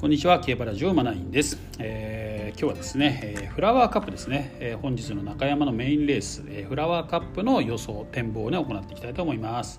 [0.00, 9.78] こんにちは競馬ラジオマナインです、えー、今日はですね、えー、フラワーカップですね、えー、本日の中山のメインレース、えフラワーカップの予想展望をね行っていきたいと思います。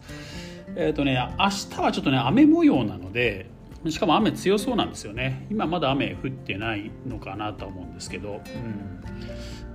[0.75, 3.49] えっ、とね明日はちょっとね雨模様なので
[3.89, 5.47] しかも雨強そうなんですよね。
[5.49, 9.03] 今まだ雨降ってないのかなと思うんですけど、うん。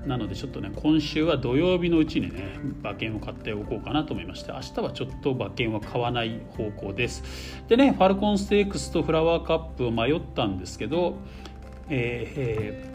[0.07, 7.23] なのでちょっとね今週は土曜日のうちにね馬券を買っておこうかなと思いまして明日はちょっと馬券は買わない方向です。
[7.69, 11.17] でねファルコンステークスとフラワーカップを迷ったんですけど
[11.89, 12.91] えーえ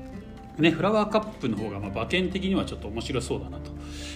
[0.57, 3.71] ー、ね、フラワーカップの方がまあ馬券的にはちょっと面白そうだなと、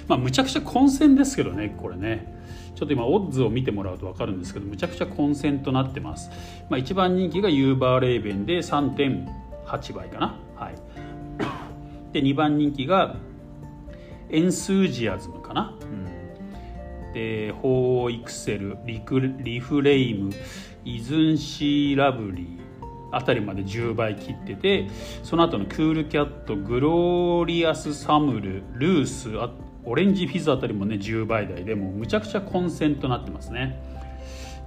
[0.07, 2.33] まあ、むちゃくちゃ混戦ですけどねこれね。
[2.75, 6.29] ちょっと今オッズを見てもらうと分かるんですけどむちゃくちゃ混戦となってます、
[6.69, 10.44] まあ、1番人気がユーバーレーベンで3.8倍かな。
[12.15, 13.17] で2番人気が
[14.29, 20.31] エンスージアズムかな、うん、でホーイクセルリクリフレイム
[20.85, 22.59] イズンシーラブリー
[23.11, 24.87] あたりまで10倍切ってて
[25.23, 29.29] その後のクールキャットグローリアスサムルルース
[29.83, 33.77] オレンジフィズあたりもね10倍台でもうむちゃくちゃ混戦となってますね。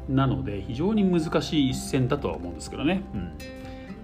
[0.06, 3.32] なので非常に難しい一戦だとは思うんですけどね、うん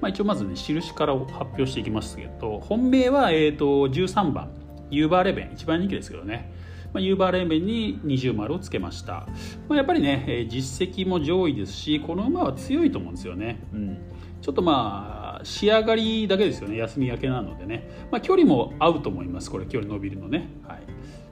[0.00, 4.50] まあ、一応まずね印から発表していきますけど本命は、えーと、13番
[4.90, 6.52] ユーバーレベン一番人気ですけどね、
[6.92, 9.26] まあ、ユーバーレベンに20丸をつけました、
[9.68, 13.98] まあ、やっぱりね、え実績も上位ですしこの馬は強いと思うんですよね、うん、
[14.40, 16.76] ちょっとまあ仕上がりだけですよね。
[16.76, 20.82] 休み明けなのでね、まあ、距離も合うと思いますこれ距離伸びるのね、はい。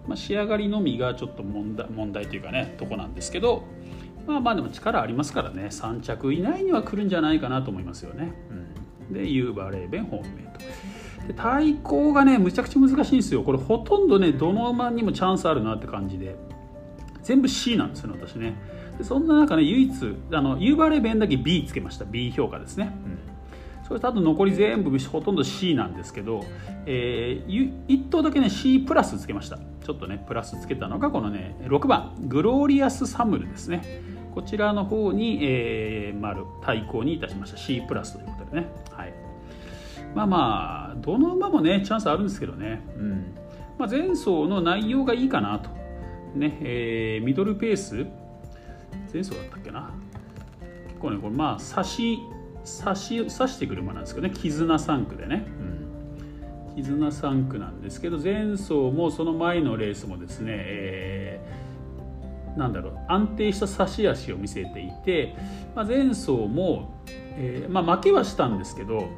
[0.06, 3.64] まあ、仕上がりのみがちょっと問題問題というかねとこなんですけど
[4.26, 5.66] まあまあでも力ありますからね。
[5.70, 8.32] 3着以内には来るんじゃないかなと思いますよね、
[9.08, 11.28] うん、でユーバーレーベン本命と。
[11.28, 13.42] で対抗がねむちゃくちゃ難しいんですよ。
[13.42, 16.36] これほとんどねどの馬にもチャンスあるなって感じで。
[17.22, 18.54] 全部 C なんですよね私ね。
[18.98, 19.92] でそんな中ね唯一
[20.32, 22.04] あのユーバーレーベンだけ B つけました。
[22.04, 23.86] B 評価ですね、うん。
[23.86, 26.44] それとあと残り全部ほとんど C なんですけど、
[26.84, 29.56] えー、1頭だけね C プラスつけました。
[29.56, 34.02] ちょっとねプラスつけたのがこのね6番グローリアスサムルですね
[34.34, 37.58] こちらの方に、えー、丸対抗にいたしました。
[37.58, 39.14] C プラスということでね、はい、
[40.14, 43.34] まあまあどの馬もねチャンスあるんですけどね、うん。
[43.78, 45.70] まあ、前走の内容がいいかなと、
[46.34, 48.06] ねえー、ミドルペース。
[49.12, 49.90] 前走だったっけな。
[50.88, 52.18] 結構ねこれまあ差し
[52.64, 54.34] 差し差してくる馬なんですけどね。
[54.34, 55.46] 絆3区でね、
[56.68, 61.61] うん、絆3区なんですけど前走もその前のレースもですね、えー、
[62.56, 65.34] なんだろう安定した差し足を見せていて、
[65.74, 66.94] まあ、前走も、
[67.36, 69.08] えーまあ、負けはしたんですけど、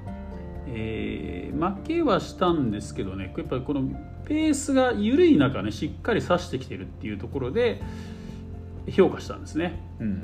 [0.68, 3.82] えー、負けはしたんですけどねやっぱりこの
[4.24, 7.82] ペースが緩い中ねしっかり差してきてるっていうところで
[8.90, 9.80] 評価したんですね。
[10.00, 10.22] うん。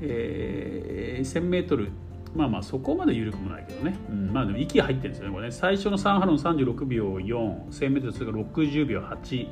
[0.00, 1.90] えー、1000m
[2.34, 5.52] まあまあそこまで緩くもないけどね、うん、まあでも息入ってるんですよねこれね。
[5.52, 9.48] 最初の3波論36秒 41000m それから60秒8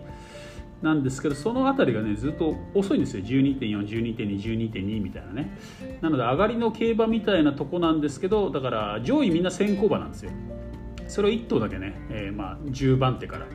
[0.82, 5.56] なんですけどその辺りがねずっと遅いんですよ12.412.212.2みたいなね
[6.00, 10.30] なので上がりの競馬みたいなとこなんですけどだから上位みんな先行馬なんですよ
[11.08, 13.46] それを1頭だけね、えー、まあ10番手から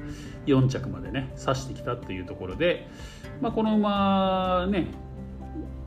[0.45, 2.87] 4着までね指してきたっていうところで、
[3.41, 4.87] まあ、この馬ね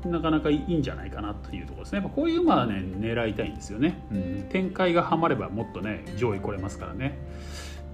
[0.05, 2.11] なかなかいいんじゃないかなというところですね。
[2.15, 4.05] こういう馬はね狙いたいんですよね。
[4.13, 7.19] うん、展開がはまればもっとね上位来れますからね。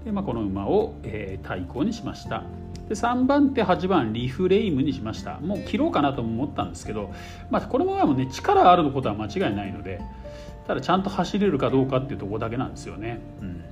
[0.05, 2.43] でまあ、この馬を、えー、対抗にしました。
[2.89, 5.39] で3番手8番リフレイムにしました。
[5.39, 7.11] もう切ろうかなと思ったんですけど、
[7.49, 10.01] まあ、この馬もね力あることは間違いないので
[10.67, 13.19] ただちゃんと走れるかどうかっていうところだけなんですよね。
[13.41, 13.63] うん。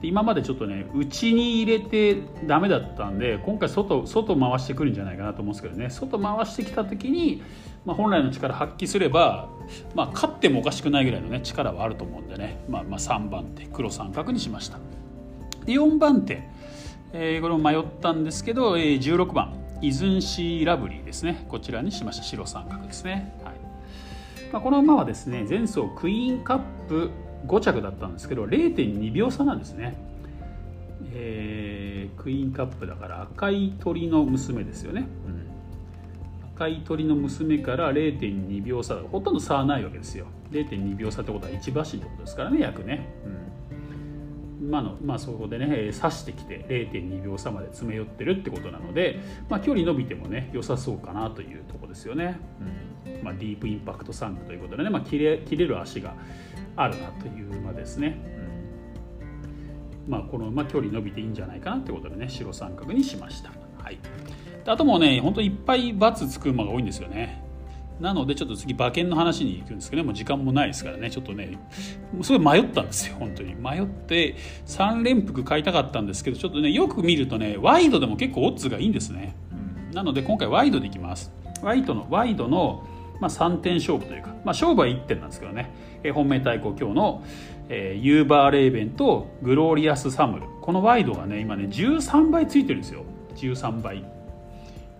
[0.00, 5.90] 今までちょっとね内に入れてダメだったんで今回外外回してくるんじゃないかなと思うんですけどね。
[5.90, 7.42] 外回してきた時に、
[7.84, 9.48] まあ、本来の力発揮すれば、
[9.94, 14.78] まあ、勝ってもおかしくないぐらいの、ね、力はあると思うんでね、まあ、まあ3番手黒三角にしました
[15.64, 16.42] で4番手、
[17.12, 19.54] えー、これも迷ったんですけど、えー、16番。
[19.80, 21.44] イズンシーラブリーですね。
[21.48, 22.24] こちらにしました。
[22.24, 23.54] 白三角ですね、はい。
[24.52, 27.10] まあ、この馬はですね前走クイーンカップ
[27.46, 29.96] 5着だったんですけど0.2秒差なんですね、
[31.12, 38.96] えー、クイーンカップだから赤い鳥の娘ですよね、うん、赤い鳥の娘から0.2秒差。
[38.96, 40.26] ほとんど差はないわけですよ。
[40.50, 43.37] 0.2秒差ってことは1馬身ってことですからね約ね、うん、
[44.68, 49.18] まあのまあ、そこでね刺してきて0.2秒差まで詰め寄ってるってことなので、
[49.48, 52.38] まあ、距離伸びてもね良さそうかなというとこですよね、
[53.06, 56.14] うんまあ、ディープインパクトサンクということでね、まあ、切れ切れる足が
[56.76, 58.18] あるなという馬ですね。
[60.06, 63.50] うん、まあ、この馬距離伸びていいんじゃないかなってことでね白三角にしました。
[63.82, 63.98] はい、
[64.66, 67.47] あともうね本当いっぱい×つく馬が多いんですよね。
[68.00, 70.06] なのでちょっと次馬券の話に行くんですけどね。
[70.06, 71.10] もう時間もないですからね。
[71.10, 71.58] ちょっとね
[72.22, 73.54] すごい迷ったんですよ本当に。
[73.54, 74.36] 迷って
[74.66, 79.34] 3連複買いたかったんですけどちょっとねよく見るとねワイドでも結構オッズがいいんですね、
[79.90, 81.32] うん、なので今回ワイドでいきます。
[81.62, 82.86] ワイドのワイドの、
[83.20, 85.72] まあ、3点勝負というか、まあ、勝負は1点なんですけどね、
[86.04, 87.24] えー、本命対抗今日の、
[87.68, 90.46] えー、ユーバーレーベンとグローリアスサムル。
[90.62, 93.04] このワイドがね今ね13倍ついてるんですよ。
[93.34, 94.04] 13倍。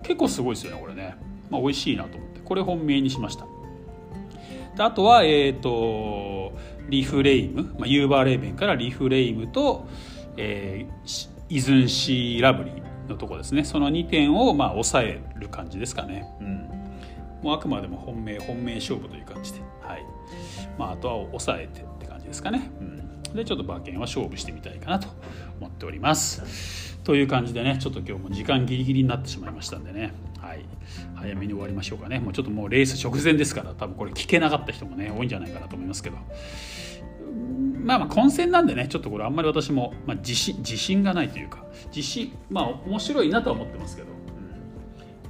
[0.03, 1.17] 結構すごいですよねこれね、
[1.51, 3.47] まあ、美味しいなと思これ本命にしました。
[4.75, 6.53] であとはえっ、ー、と
[6.89, 9.87] リフレイム、まあ、ユーバーレーベンからリフレイムと、
[10.39, 13.65] えー、イズンシーラブリーのとこですね。
[13.65, 16.57] その2点をまあ抑える感じですかね、うん、
[17.43, 20.07] もうあくまでも本命本命勝負という感じで、はい。
[20.79, 22.85] まあ、あとは抑えてって感じですかね、う
[23.33, 25.09] ん、でちょっと馬券は勝負してみたいかなと
[25.61, 26.88] 思っております。
[27.09, 30.13] という感じでねちょっと今日も時間ギリギリになってしまいましたんでね、
[30.43, 30.67] はい、
[31.15, 32.19] 早めに終わりましょうかね。
[32.19, 36.19] もうちょっともうレース直前ですから多分これ聞けなかった人もね多いんじゃないかなと思いますけど。
[37.83, 44.09] まあまあ混戦なんでねちょっとこれあんまり私も、まあ、自信自信がないというか自信まあ面白いなとは思ってますけど、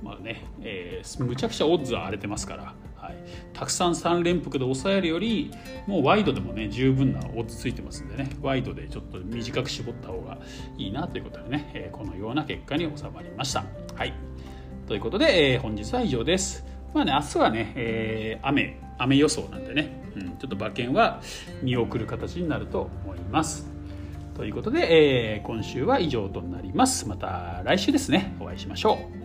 [0.00, 3.16] うん、まあね、えー、むちゃくちゃオッズは荒れてますからはい、
[3.52, 5.50] たくさん3連複で抑えるより
[5.86, 10.38] もうワイドでもね十分なオッズついてますんでねワイドでちょっと短く絞った方が
[10.76, 13.64] いいなということでね、えこのような結果に収まりました。
[13.94, 14.12] はい
[14.88, 16.64] ということで、え本日は以上です。
[16.94, 21.20] まあね、明日はね、えー、雨、雨予想なんでね、うん、ちょっと馬券は
[21.62, 23.66] 見送る形になると思います。
[24.34, 27.06] ということで、えー、今週は以上となります。
[27.06, 29.17] また来週ですね、お会いしましょう。